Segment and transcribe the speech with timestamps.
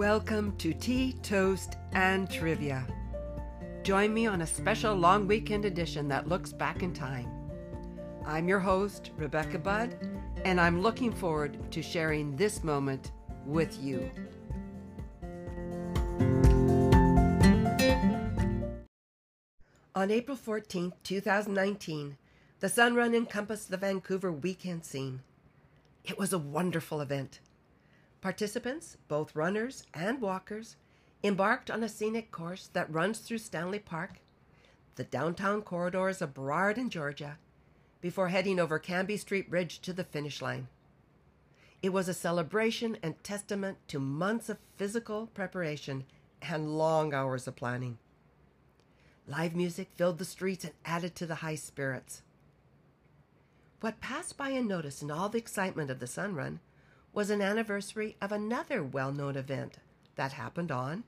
[0.00, 2.86] Welcome to Tea, Toast, and Trivia.
[3.82, 7.28] Join me on a special long weekend edition that looks back in time.
[8.24, 9.94] I'm your host, Rebecca Budd,
[10.46, 13.12] and I'm looking forward to sharing this moment
[13.44, 14.10] with you.
[19.94, 22.16] On April 14, 2019,
[22.60, 25.20] the Sun Run encompassed the Vancouver weekend scene.
[26.06, 27.40] It was a wonderful event.
[28.20, 30.76] Participants, both runners and walkers,
[31.24, 34.20] embarked on a scenic course that runs through Stanley Park,
[34.96, 37.38] the downtown corridors of Burrard and Georgia,
[38.00, 40.68] before heading over Cambie Street Bridge to the finish line.
[41.82, 46.04] It was a celebration and testament to months of physical preparation
[46.42, 47.98] and long hours of planning.
[49.26, 52.22] Live music filled the streets and added to the high spirits.
[53.80, 56.60] What passed by unnoticed in all the excitement of the Sun Run
[57.12, 59.78] was an anniversary of another well known event
[60.16, 61.04] that happened on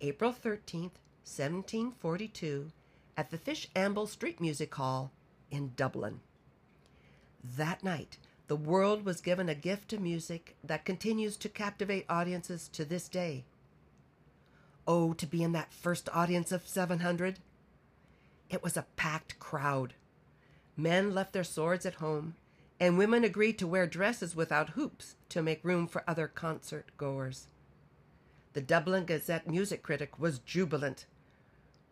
[0.00, 2.70] April 13th, 1742,
[3.16, 5.12] at the Fishamble Street Music Hall
[5.50, 6.20] in Dublin.
[7.42, 12.68] That night, the world was given a gift of music that continues to captivate audiences
[12.68, 13.44] to this day.
[14.86, 17.40] Oh, to be in that first audience of 700!
[18.48, 19.94] It was a packed crowd.
[20.76, 22.34] Men left their swords at home
[22.80, 27.48] and women agreed to wear dresses without hoops to make room for other concert goers.
[28.52, 31.06] The Dublin Gazette music critic was jubilant,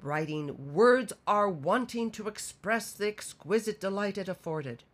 [0.01, 4.85] writing, Words are wanting to express the exquisite delight it afforded.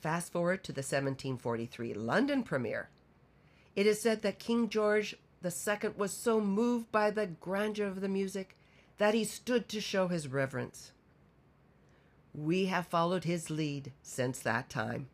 [0.00, 2.90] Fast forward to the 1743 London premiere.
[3.74, 8.08] It is said that King George II was so moved by the grandeur of the
[8.08, 8.56] music
[8.98, 10.92] that he stood to show his reverence.
[12.36, 15.08] We have followed his lead since that time.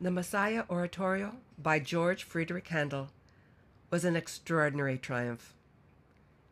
[0.00, 3.08] The Messiah Oratorio by George Friedrich Handel
[3.90, 5.54] was an extraordinary triumph.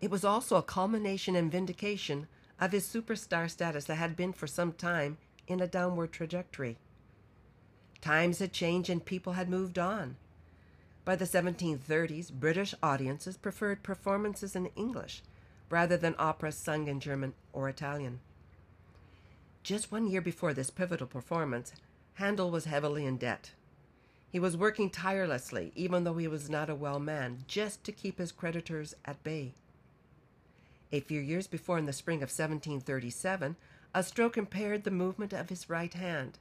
[0.01, 2.27] It was also a culmination and vindication
[2.61, 6.79] of his superstar status that had been for some time in a downward trajectory.
[8.01, 10.17] Times had changed and people had moved on.
[11.05, 15.23] By the 1730s, British audiences preferred performances in English
[15.71, 18.21] rather than operas sung in German or Italian.
[19.63, 21.73] Just one year before this pivotal performance,
[22.15, 23.51] Handel was heavily in debt.
[24.31, 28.19] He was working tirelessly, even though he was not a well man, just to keep
[28.19, 29.55] his creditors at bay.
[30.93, 33.57] A few years before, in the spring of 1737,
[33.95, 36.39] a stroke impaired the movement of his right hand.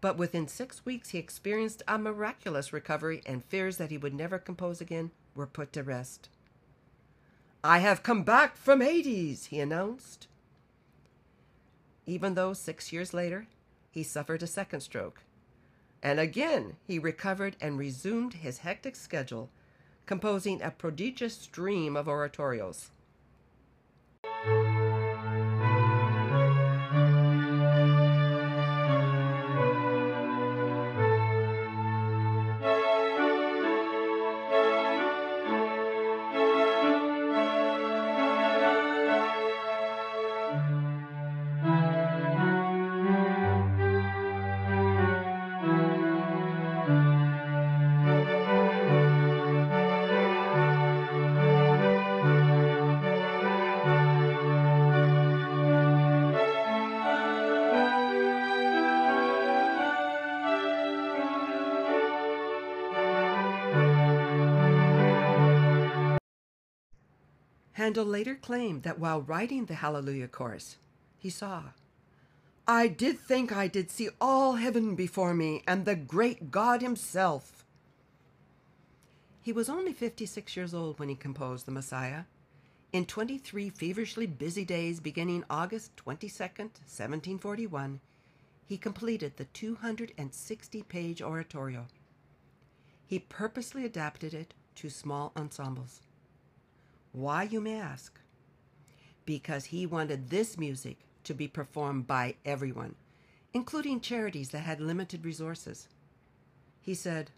[0.00, 4.38] But within six weeks, he experienced a miraculous recovery, and fears that he would never
[4.38, 6.28] compose again were put to rest.
[7.62, 10.26] I have come back from Hades, he announced.
[12.06, 13.46] Even though six years later
[13.90, 15.22] he suffered a second stroke.
[16.02, 19.50] And again he recovered and resumed his hectic schedule,
[20.06, 22.90] composing a prodigious stream of oratorios.
[67.80, 70.76] Handel later claimed that while writing the Hallelujah chorus,
[71.16, 71.70] he saw,
[72.68, 77.64] I did think I did see all heaven before me and the great God Himself.
[79.40, 82.24] He was only 56 years old when he composed the Messiah.
[82.92, 88.00] In 23 feverishly busy days beginning August 22nd, 1741,
[88.66, 91.86] he completed the 260 page oratorio.
[93.06, 96.02] He purposely adapted it to small ensembles.
[97.12, 98.18] Why, you may ask?
[99.24, 102.94] Because he wanted this music to be performed by everyone,
[103.52, 105.88] including charities that had limited resources.
[106.80, 107.30] He said,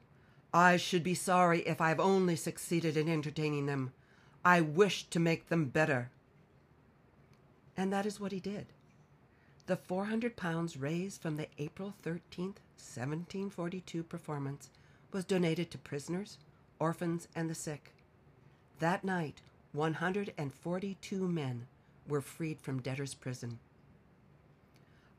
[0.55, 3.93] I should be sorry if I've only succeeded in entertaining them.
[4.45, 6.11] I wish to make them better.
[7.77, 8.67] And that is what he did.
[9.67, 14.69] The 400 pounds raised from the April 13th, 1742 performance
[15.13, 16.39] was donated to prisoners,
[16.79, 17.93] orphans, and the sick.
[18.81, 19.41] That night,
[19.73, 21.67] 142 men
[22.07, 23.59] were freed from debtor's prison.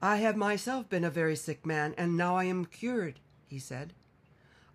[0.02, 3.94] I have myself been a very sick man, and now I am cured, he said.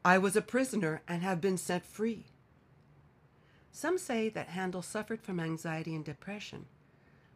[0.05, 2.25] I was a prisoner and have been set free.
[3.73, 6.67] Some say that Handel suffered from anxiety and depression,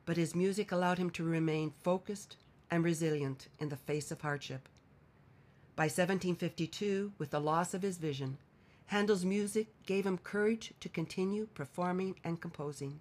[0.06, 2.36] but his music allowed him to remain focused
[2.70, 4.68] and resilient in the face of hardship.
[5.76, 8.38] By 1752, with the loss of his vision,
[8.92, 13.00] Handel's music gave him courage to continue performing and composing.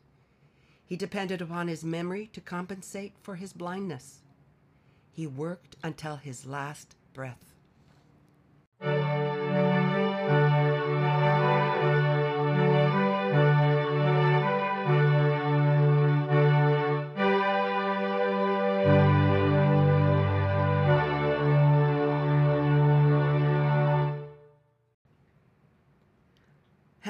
[0.85, 4.21] He depended upon his memory to compensate for his blindness.
[5.11, 7.53] He worked until his last breath.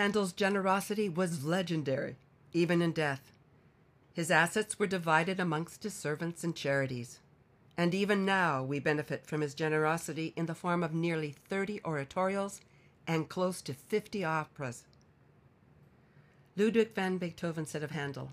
[0.01, 2.15] Handel's generosity was legendary,
[2.53, 3.31] even in death.
[4.11, 7.19] His assets were divided amongst his servants and charities.
[7.77, 12.61] And even now we benefit from his generosity in the form of nearly 30 oratorios
[13.05, 14.85] and close to 50 operas.
[16.57, 18.31] Ludwig van Beethoven said of Handel,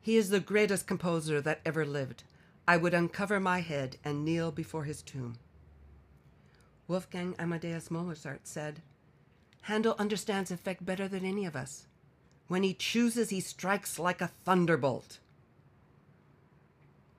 [0.00, 2.22] He is the greatest composer that ever lived.
[2.66, 5.36] I would uncover my head and kneel before his tomb.
[6.88, 8.80] Wolfgang Amadeus Mozart said,
[9.62, 11.86] Handel understands effect better than any of us.
[12.48, 15.18] When he chooses, he strikes like a thunderbolt.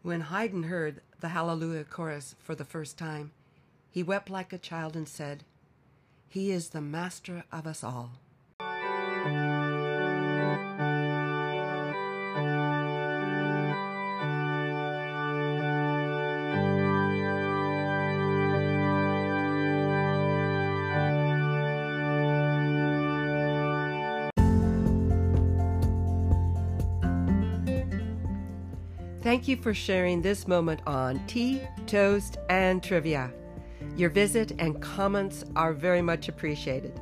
[0.02, 3.32] When Haydn heard the Hallelujah chorus for the first time,
[3.90, 5.44] he wept like a child and said,
[6.28, 8.14] He is the master of us all.
[29.22, 33.32] Thank you for sharing this moment on Tea, Toast, and Trivia.
[33.96, 37.00] Your visit and comments are very much appreciated.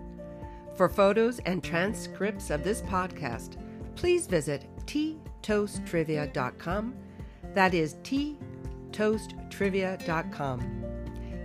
[0.76, 3.56] For photos and transcripts of this podcast,
[3.96, 6.96] please visit teatoasttrivia.com.
[7.54, 10.86] That is teatoasttrivia.com.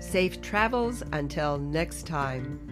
[0.00, 2.63] Safe travels until next time.